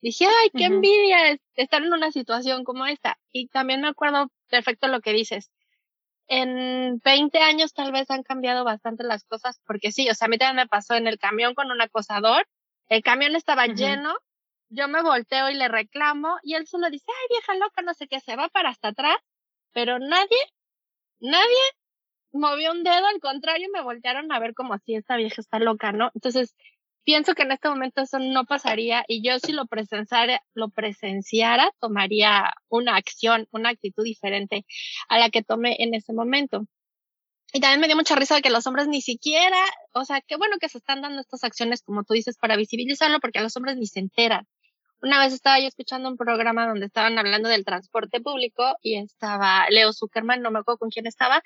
[0.00, 3.18] Dije, ay, qué envidia estar en una situación como esta.
[3.32, 5.50] Y también me acuerdo perfecto lo que dices.
[6.28, 10.28] En 20 años tal vez han cambiado bastante las cosas, porque sí, o sea, a
[10.28, 12.46] mí también me pasó en el camión con un acosador,
[12.88, 14.14] el camión estaba lleno
[14.68, 18.08] yo me volteo y le reclamo y él solo dice, ay vieja loca, no sé
[18.08, 19.16] qué, se va para hasta atrás,
[19.72, 20.38] pero nadie,
[21.20, 21.62] nadie
[22.32, 25.92] movió un dedo, al contrario, me voltearon a ver como si esta vieja está loca,
[25.92, 26.10] ¿no?
[26.14, 26.54] Entonces,
[27.04, 31.70] pienso que en este momento eso no pasaría y yo si lo presenciara, lo presenciara,
[31.80, 34.66] tomaría una acción, una actitud diferente
[35.08, 36.66] a la que tomé en ese momento.
[37.52, 39.56] Y también me dio mucha risa de que los hombres ni siquiera,
[39.92, 43.20] o sea, qué bueno que se están dando estas acciones, como tú dices, para visibilizarlo,
[43.20, 44.46] porque los hombres ni se enteran.
[45.02, 49.66] Una vez estaba yo escuchando un programa donde estaban hablando del transporte público y estaba
[49.70, 51.42] Leo Zuckerman, no me acuerdo con quién estaba,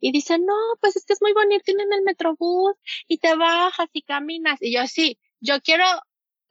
[0.00, 2.74] y dice, no, pues es que es muy bonito, tienen el metrobús
[3.08, 4.58] y te bajas y caminas.
[4.60, 5.84] Y yo, sí, yo quiero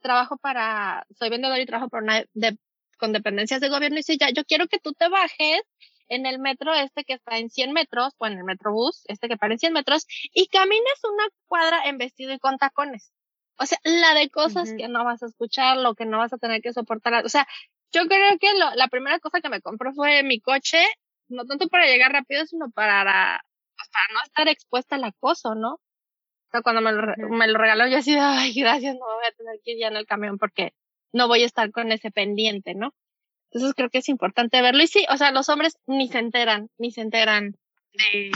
[0.00, 2.58] trabajo para, soy vendedor y trabajo por una de,
[2.98, 5.62] con dependencias de gobierno y dice, ya, yo quiero que tú te bajes
[6.08, 9.36] en el metro este que está en 100 metros, o en el metrobús este que
[9.36, 13.12] para en 100 metros, y camines una cuadra en vestido y con tacones.
[13.58, 16.38] O sea, la de cosas que no vas a escuchar, lo que no vas a
[16.38, 17.24] tener que soportar.
[17.24, 17.46] O sea,
[17.92, 20.84] yo creo que lo, la primera cosa que me compró fue mi coche,
[21.28, 25.74] no tanto para llegar rápido, sino para, para no estar expuesta al acoso, ¿no?
[25.74, 29.32] O sea, cuando me lo, me lo regaló, yo así, ay, gracias, no voy a
[29.32, 30.72] tener que ir ya en el camión porque
[31.12, 32.92] no voy a estar con ese pendiente, ¿no?
[33.50, 34.82] Entonces creo que es importante verlo.
[34.82, 37.56] Y sí, o sea, los hombres ni se enteran, ni se enteran
[37.92, 38.32] de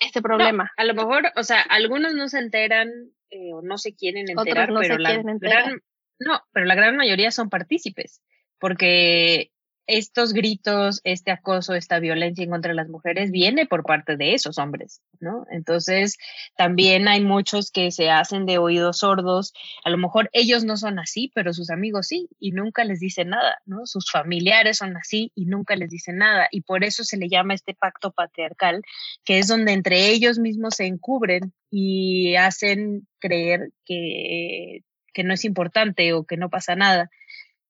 [0.00, 0.72] este problema.
[0.76, 2.90] a lo mejor, o sea, algunos no se enteran
[3.32, 5.82] eh, o no se quieren enterar, pero la gran,
[6.18, 8.22] no, pero la gran mayoría son partícipes,
[8.58, 9.51] porque
[9.86, 14.58] estos gritos, este acoso, esta violencia en contra las mujeres viene por parte de esos
[14.58, 15.44] hombres, ¿no?
[15.50, 16.18] Entonces,
[16.56, 19.52] también hay muchos que se hacen de oídos sordos.
[19.84, 23.30] A lo mejor ellos no son así, pero sus amigos sí, y nunca les dicen
[23.30, 23.86] nada, ¿no?
[23.86, 26.48] Sus familiares son así y nunca les dicen nada.
[26.50, 28.82] Y por eso se le llama este pacto patriarcal,
[29.24, 35.44] que es donde entre ellos mismos se encubren y hacen creer que, que no es
[35.44, 37.10] importante o que no pasa nada.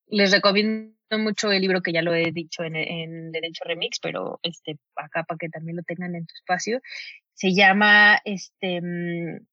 [0.08, 4.78] Les recomiendo mucho el libro que ya lo he dicho en, Derecho Remix, pero este,
[4.96, 6.80] acá para que también lo tengan en tu espacio.
[7.34, 9.46] Se llama este, mm,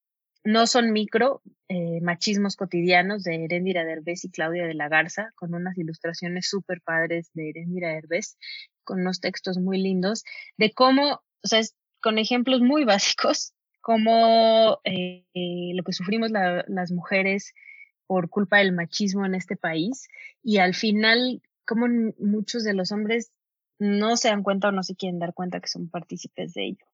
[0.44, 5.54] No son micro, eh, machismos cotidianos de Erendira Derbez y Claudia de la Garza, con
[5.54, 8.36] unas ilustraciones súper padres de Erendira Derbez,
[8.84, 10.24] con unos textos muy lindos,
[10.56, 11.60] de cómo, o sea,
[12.00, 15.24] con ejemplos muy básicos, cómo eh,
[15.74, 17.54] lo que sufrimos las mujeres
[18.10, 20.08] por culpa del machismo en este país
[20.42, 21.40] y al final
[21.70, 21.86] como
[22.18, 23.30] muchos de los hombres
[23.78, 26.86] no se dan cuenta o no se quieren dar cuenta que son partícipes de ello.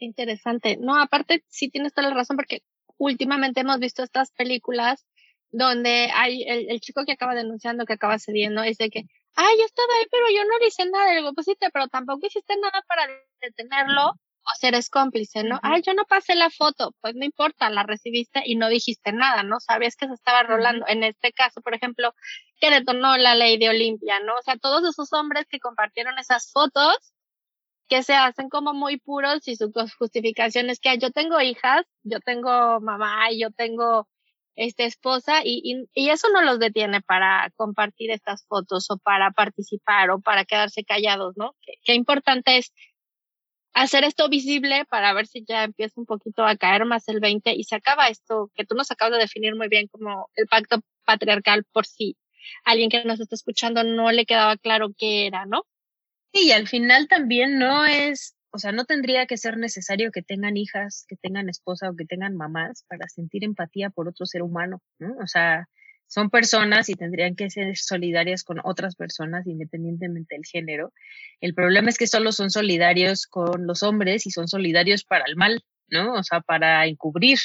[0.00, 0.76] interesante.
[0.76, 2.64] No, aparte sí tienes toda la razón porque
[2.96, 5.06] últimamente hemos visto estas películas
[5.52, 9.04] donde hay el, chico que acaba denunciando, que acaba cediendo, es de que,
[9.36, 11.14] ay, yo estaba ahí, pero yo no le hice nada.
[11.14, 13.06] digo, pues sí, pero tampoco hiciste nada para
[13.40, 14.14] detenerlo
[14.48, 15.58] o ser eres cómplice, ¿no?
[15.62, 19.42] Ay, yo no pasé la foto, pues no importa, la recibiste y no dijiste nada,
[19.42, 19.60] ¿no?
[19.60, 20.86] Sabías que se estaba rolando.
[20.88, 22.14] En este caso, por ejemplo,
[22.60, 24.34] que detonó la ley de Olimpia, ¿no?
[24.34, 26.96] O sea, todos esos hombres que compartieron esas fotos,
[27.88, 32.20] que se hacen como muy puros y su justificación es que yo tengo hijas, yo
[32.20, 34.08] tengo mamá y yo tengo
[34.56, 40.10] este esposa y, y, eso no los detiene para compartir estas fotos o para participar
[40.10, 41.54] o para quedarse callados, ¿no?
[41.84, 42.72] qué importante es
[43.74, 47.52] hacer esto visible para ver si ya empieza un poquito a caer más el 20
[47.54, 50.80] y se acaba esto que tú nos acabas de definir muy bien como el pacto
[51.04, 52.16] patriarcal por si
[52.64, 55.64] alguien que nos está escuchando no le quedaba claro qué era, ¿no?
[56.32, 60.56] y al final también no es, o sea, no tendría que ser necesario que tengan
[60.56, 64.80] hijas, que tengan esposa o que tengan mamás para sentir empatía por otro ser humano,
[64.98, 65.16] ¿no?
[65.22, 65.68] O sea,
[66.08, 70.92] son personas y tendrían que ser solidarias con otras personas independientemente del género.
[71.40, 75.36] El problema es que solo son solidarios con los hombres y son solidarios para el
[75.36, 76.14] mal, ¿no?
[76.14, 77.38] O sea, para encubrir.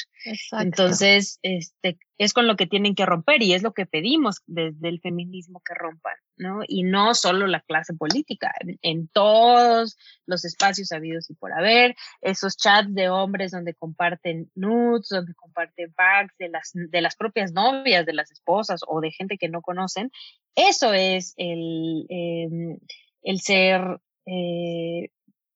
[0.52, 4.88] Entonces, este, es con lo que tienen que romper y es lo que pedimos desde
[4.88, 6.60] el feminismo que rompan, ¿no?
[6.66, 8.52] Y no solo la clase política,
[8.82, 15.08] en, todos los espacios habidos y por haber, esos chats de hombres donde comparten nudes,
[15.08, 19.38] donde comparten packs de las, de las propias novias, de las esposas o de gente
[19.38, 20.10] que no conocen,
[20.54, 22.78] eso es el, em,
[23.22, 25.10] el ser eh,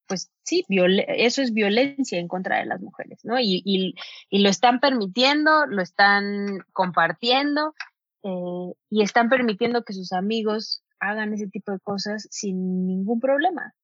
[0.09, 3.39] pues sí, eso es violencia en contra de las mujeres, ¿no?
[3.39, 3.95] Y, y,
[4.31, 7.75] y lo están permitiendo, lo están compartiendo
[8.25, 13.75] eh, y están permitiendo que sus amigos hagan ese tipo de cosas sin ningún problema.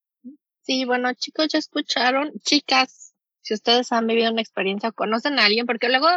[0.62, 5.44] Sí, bueno, chicos, ya escucharon, chicas, si ustedes han vivido una experiencia o conocen a
[5.44, 6.08] alguien, porque luego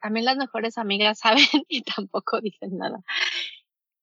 [0.00, 3.00] también las mejores amigas saben y tampoco dicen nada.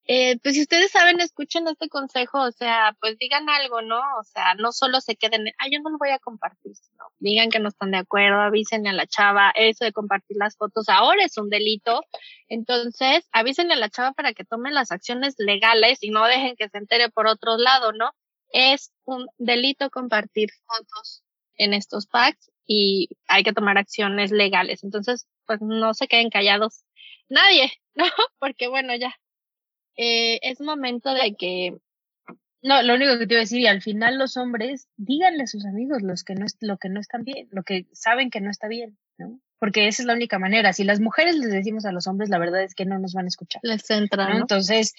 [0.06, 4.00] Eh, pues si ustedes saben, escuchen este consejo, o sea, pues digan algo, ¿no?
[4.18, 7.50] O sea, no solo se queden, ah, yo no lo voy a compartir, sino digan
[7.50, 11.24] que no están de acuerdo, avisen a la chava, eso de compartir las fotos ahora
[11.24, 12.02] es un delito,
[12.48, 16.68] entonces avisen a la chava para que tomen las acciones legales y no dejen que
[16.68, 18.10] se entere por otro lado, ¿no?
[18.48, 21.22] Es un delito compartir fotos
[21.56, 26.84] en estos packs y hay que tomar acciones legales, entonces, pues no se queden callados
[27.28, 28.04] nadie, ¿no?
[28.40, 29.14] Porque bueno, ya
[29.96, 31.76] eh, es momento de que
[32.62, 35.46] no, lo único que te iba a decir, y al final los hombres, díganle a
[35.48, 38.50] sus amigos los que no, lo que no están bien, lo que saben que no
[38.50, 39.40] está bien, ¿no?
[39.58, 40.72] Porque esa es la única manera.
[40.72, 43.24] Si las mujeres les decimos a los hombres, la verdad es que no nos van
[43.24, 43.60] a escuchar.
[43.64, 44.40] Les entra, ¿no?
[44.40, 44.94] Entonces,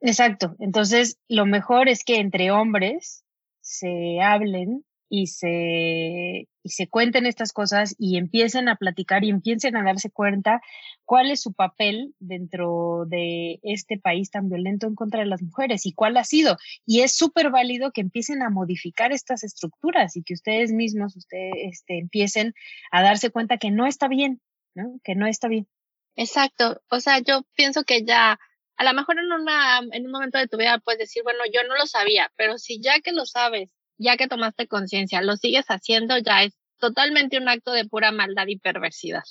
[0.00, 0.56] exacto.
[0.58, 3.24] Entonces, lo mejor es que entre hombres
[3.60, 9.76] se hablen y se, y se cuenten estas cosas y empiecen a platicar y empiecen
[9.76, 10.60] a darse cuenta
[11.04, 15.86] cuál es su papel dentro de este país tan violento en contra de las mujeres
[15.86, 16.56] y cuál ha sido.
[16.84, 21.54] Y es súper válido que empiecen a modificar estas estructuras y que ustedes mismos ustedes,
[21.56, 22.54] este, empiecen
[22.90, 24.40] a darse cuenta que no está bien,
[24.74, 25.00] ¿no?
[25.04, 25.68] Que no está bien.
[26.16, 26.82] Exacto.
[26.90, 28.40] O sea, yo pienso que ya
[28.76, 31.62] a lo mejor en, una, en un momento de tu vida puedes decir, bueno, yo
[31.68, 35.66] no lo sabía, pero si ya que lo sabes ya que tomaste conciencia, lo sigues
[35.66, 39.22] haciendo, ya es totalmente un acto de pura maldad y perversidad.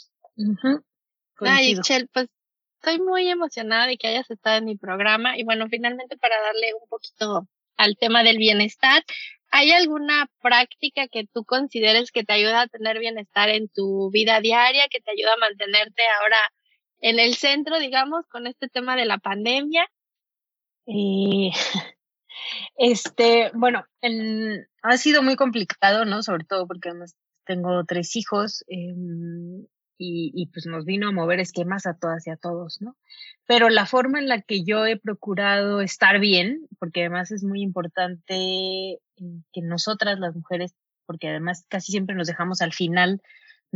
[1.40, 2.28] Ay, Chel, pues
[2.80, 6.74] estoy muy emocionada de que hayas estado en mi programa y bueno, finalmente para darle
[6.80, 7.48] un poquito
[7.78, 9.04] al tema del bienestar,
[9.52, 14.40] ¿hay alguna práctica que tú consideres que te ayuda a tener bienestar en tu vida
[14.40, 16.38] diaria, que te ayuda a mantenerte ahora
[17.00, 19.90] en el centro, digamos, con este tema de la pandemia?
[20.88, 21.50] Eh,
[22.78, 23.86] Este, bueno,
[24.84, 26.24] ha sido muy complicado, ¿no?
[26.24, 26.92] Sobre todo porque
[27.46, 29.66] tengo tres hijos em,
[29.98, 32.98] y, y, pues nos vino a mover esquemas a todas y a todos, ¿no?
[33.48, 37.62] Pero la forma en la que yo he procurado estar bien, porque además es muy
[37.62, 39.00] importante eh,
[39.54, 43.22] que nosotras las mujeres, porque además casi siempre nos dejamos al final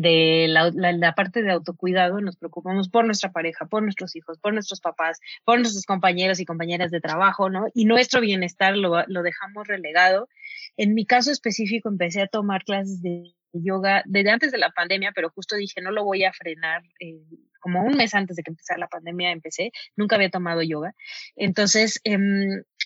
[0.02, 4.54] de la, la, parte de autocuidado, nos preocupamos por nuestra pareja, por nuestros hijos, por
[4.54, 7.68] nuestros papás, por nuestros compañeros y compañeras de trabajo, ¿no?
[7.74, 10.30] Y nuestro bienestar lo, lo dejamos relegado.
[10.78, 15.12] En mi caso específico, empecé a tomar clases de yoga desde antes de la pandemia,
[15.14, 16.84] pero justo dije, no lo voy a frenar.
[17.00, 17.20] Eh,
[17.60, 20.96] como un mes antes de que empezara la pandemia empecé, nunca había tomado yoga.
[21.36, 22.18] Entonces, eh,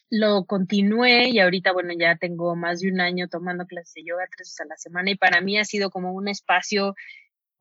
[0.10, 4.26] lo continué y ahorita, bueno, ya tengo más de un año tomando clases de yoga
[4.36, 6.95] tres veces a la semana y para mí ha sido como un espacio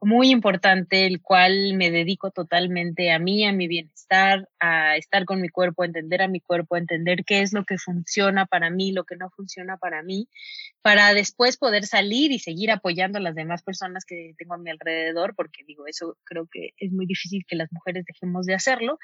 [0.02, 5.40] muy importante, el cual me dedico totalmente a mí, a mi bienestar, a estar con
[5.40, 8.70] mi cuerpo, a entender a mi cuerpo, a entender qué es lo que funciona para
[8.70, 10.28] mí, lo que no funciona para mí,
[10.82, 14.70] para después poder salir y seguir apoyando a las demás personas que tengo a mi
[14.70, 18.98] alrededor, porque digo, eso creo que es muy difícil que las mujeres dejemos de hacerlo,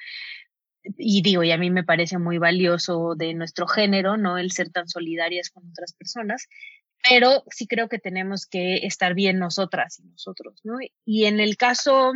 [0.96, 4.38] y digo, y a mí me parece muy valioso de nuestro género, ¿no?
[4.38, 6.48] El ser tan solidarias con otras personas,
[7.08, 10.78] pero sí creo que tenemos que estar bien nosotras y nosotros, ¿no?
[11.04, 12.12] Y en el caso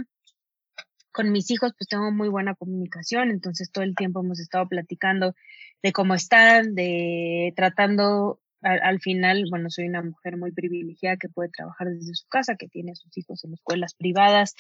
[1.13, 5.35] con mis hijos, pues tengo muy buena comunicación, entonces todo el tiempo hemos estado platicando
[5.83, 11.51] de cómo están, de tratando al, final, bueno, soy una mujer muy privilegiada que puede
[11.51, 14.55] trabajar desde su casa, que tiene a sus hijos en escuelas privadas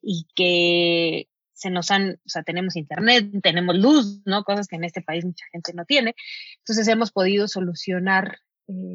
[0.00, 4.44] y que se nos han, o sea, tenemos internet, tenemos luz, ¿no?
[4.44, 6.14] Cosas que en este país mucha gente no tiene.
[6.58, 8.38] Entonces hemos podido solucionar
[8.68, 8.94] eh,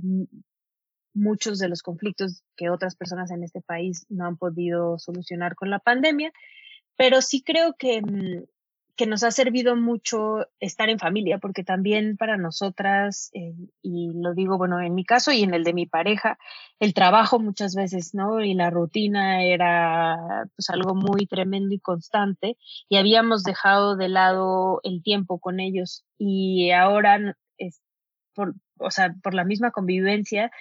[1.14, 5.70] muchos de los conflictos que otras personas en este país no han podido solucionar con
[5.70, 6.32] la pandemia,
[6.98, 8.44] pero sí creo que, mm,
[8.96, 14.36] que nos ha servido mucho estar en familia, porque también para nosotras, eh, y lo
[14.36, 16.38] digo, bueno, en mi caso y en el de mi pareja,
[16.80, 18.42] el trabajo muchas veces, ¿no?
[18.42, 22.56] Y la rutina era pues algo muy tremendo y constante,
[22.88, 27.82] y habíamos dejado de lado el tiempo con ellos, y ahora, es
[28.36, 30.52] por, o sea, por la misma convivencia,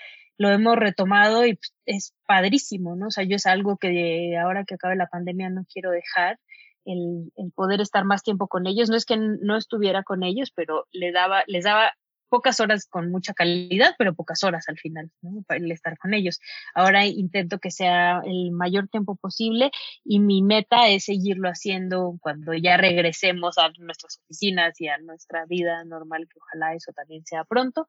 [0.42, 3.06] lo hemos retomado y pues, es padrísimo, ¿no?
[3.06, 6.38] O sea, yo es algo que ahora que acabe la pandemia no quiero dejar
[6.84, 8.90] el, poder estar más tiempo con ellos.
[8.90, 11.92] No es que no estuviera con ellos, pero le daba, les daba
[12.28, 15.42] pocas horas con mucha calidad, pero pocas horas al final, ¿no?
[15.46, 16.40] Para estar con ellos.
[16.74, 19.70] Ahora intento que sea el mayor tiempo posible
[20.02, 25.44] y mi meta es seguirlo haciendo cuando ya regresemos a nuestras oficinas y a nuestra
[25.46, 27.86] vida normal, que ojalá eso también sea pronto.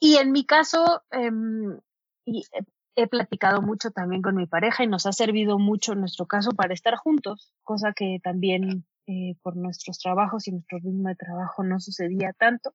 [0.00, 1.78] Y en mi caso, em,
[2.96, 6.52] he platicado mucho también con mi pareja y nos ha servido mucho en nuestro caso
[6.52, 11.62] para estar juntos, cosa que también eh, por nuestros trabajos y nuestro ritmo de trabajo
[11.64, 12.74] no sucedía tanto.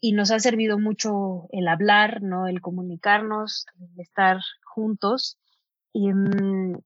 [0.00, 2.46] Y nos ha servido mucho el hablar, ¿no?
[2.46, 5.38] El comunicarnos, el estar juntos.
[5.94, 6.76] Mm,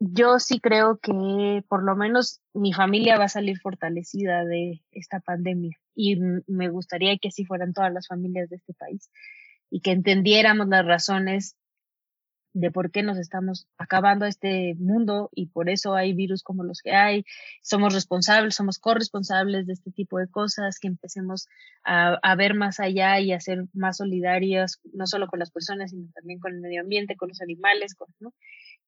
[0.00, 5.20] yo sí creo que por lo menos mi familia va a salir fortalecida de esta
[5.20, 5.76] pandemia.
[5.94, 9.10] Y me gustaría que así fueran todas las familias de este país
[9.68, 11.56] y que entendiéramos las razones
[12.52, 16.80] de por qué nos estamos acabando este mundo y por eso hay virus como los
[16.80, 17.24] que hay.
[17.62, 21.46] Somos responsables, somos corresponsables de este tipo de cosas, que empecemos
[21.84, 25.90] a, a, ver más allá y a ser más solidarias, no solo con las personas,
[25.90, 28.32] sino también con el medio ambiente, con los animales, con, ¿no?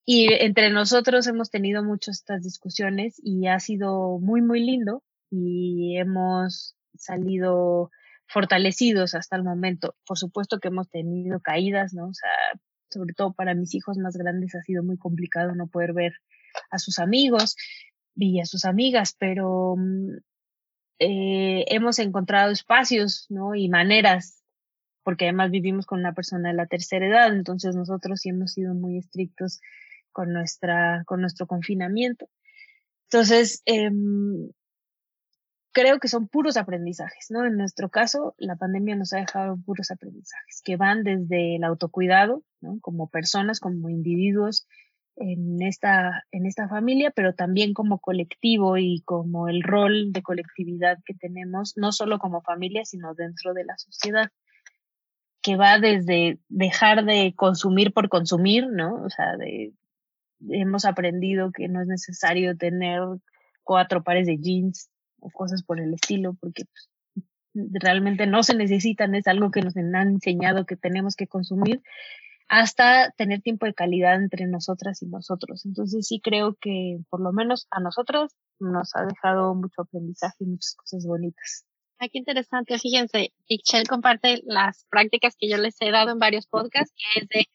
[0.04, 5.96] Y entre nosotros hemos tenido muchas estas discusiones y ha sido muy, muy lindo y
[5.96, 7.90] hemos salido
[8.26, 9.94] fortalecidos hasta el momento.
[10.06, 12.08] Por supuesto que hemos tenido caídas, ¿no?
[12.08, 12.30] O sea,
[12.90, 16.12] sobre todo para mis hijos más grandes ha sido muy complicado no poder ver
[16.70, 17.56] a sus amigos
[18.14, 20.16] y a sus amigas, pero mm,
[20.98, 23.54] eh, hemos encontrado espacios ¿no?
[23.54, 24.42] y maneras,
[25.02, 28.74] porque además vivimos con una persona de la tercera edad, entonces nosotros sí hemos sido
[28.74, 29.60] muy estrictos
[30.12, 32.28] con, nuestra, con nuestro confinamiento.
[33.10, 33.90] Entonces, eh,
[35.72, 37.44] creo que son puros aprendizajes, ¿no?
[37.44, 42.42] En nuestro caso, la pandemia nos ha dejado puros aprendizajes que van desde el autocuidado,
[42.60, 42.78] ¿no?
[42.80, 44.66] Como personas, como individuos
[45.16, 50.98] en esta, en esta familia, pero también como colectivo y como el rol de colectividad
[51.04, 54.30] que tenemos, no solo como familia, sino dentro de la sociedad,
[55.42, 59.02] que va desde dejar de consumir por consumir, ¿no?
[59.02, 59.72] O sea, de,
[60.50, 63.00] hemos aprendido que no es necesario tener
[63.62, 66.90] cuatro pares de jeans o cosas por el estilo, porque pues,
[67.54, 71.82] realmente no se necesitan, es algo que nos han enseñado que tenemos que consumir,
[72.48, 75.64] hasta tener tiempo de calidad entre nosotras y nosotros.
[75.64, 80.46] Entonces sí creo que por lo menos a nosotros nos ha dejado mucho aprendizaje y
[80.46, 81.64] muchas cosas bonitas.
[82.02, 82.80] Ah, qué interesante.
[82.80, 87.28] Fíjense, Ixchel comparte las prácticas que yo les he dado en varios podcasts, que es
[87.28, 87.48] de,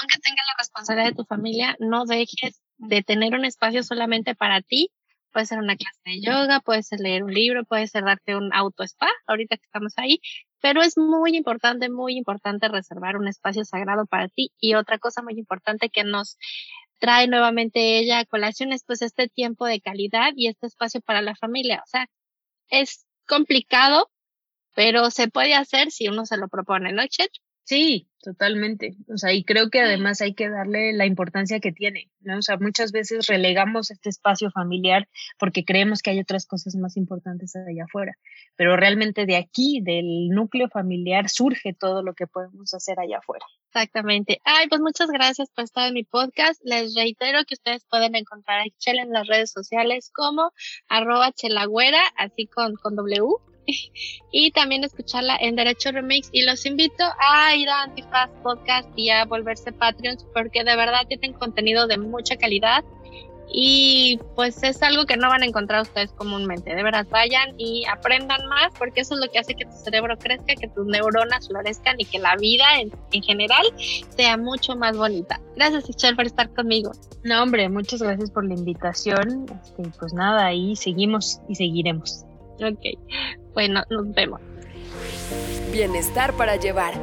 [0.00, 4.60] aunque tengas la responsabilidad de tu familia, no dejes de tener un espacio solamente para
[4.60, 4.90] ti.
[5.32, 8.52] Puede ser una clase de yoga, puede ser leer un libro, puede ser darte un
[8.52, 10.18] auto spa, ahorita que estamos ahí,
[10.60, 14.50] pero es muy importante, muy importante reservar un espacio sagrado para ti.
[14.58, 16.38] Y otra cosa muy importante que nos
[16.98, 21.22] trae nuevamente ella a colación es pues este tiempo de calidad y este espacio para
[21.22, 21.82] la familia.
[21.86, 22.08] O sea,
[22.68, 24.10] es complicado,
[24.74, 27.30] pero se puede hacer si uno se lo propone, ¿no, Chet?
[27.64, 28.96] Sí, totalmente.
[29.08, 32.38] O sea, y creo que además hay que darle la importancia que tiene, ¿no?
[32.38, 35.08] O sea, muchas veces relegamos este espacio familiar
[35.38, 38.16] porque creemos que hay otras cosas más importantes allá afuera,
[38.56, 43.46] pero realmente de aquí, del núcleo familiar, surge todo lo que podemos hacer allá afuera.
[43.68, 44.40] Exactamente.
[44.44, 46.60] Ay, pues muchas gracias por estar en mi podcast.
[46.64, 50.52] Les reitero que ustedes pueden encontrar a Chel en las redes sociales como
[50.88, 53.51] arroba chelagüera, así con, con W
[54.32, 59.10] y también escucharla en Derecho Remix y los invito a ir a Antifaz Podcast y
[59.10, 62.84] a volverse Patreons porque de verdad tienen contenido de mucha calidad
[63.54, 66.74] y pues es algo que no van a encontrar ustedes comúnmente.
[66.74, 70.16] De verdad, vayan y aprendan más porque eso es lo que hace que tu cerebro
[70.18, 73.66] crezca, que tus neuronas florezcan y que la vida en, general
[74.16, 75.38] sea mucho más bonita.
[75.54, 76.92] Gracias, Michelle, por estar conmigo.
[77.24, 79.46] No, hombre, muchas gracias por la invitación.
[79.62, 82.24] Este, pues nada, ahí seguimos y seguiremos.
[82.62, 82.98] Ok,
[83.54, 84.40] bueno, nos vemos.
[85.72, 86.94] Bienestar para llevar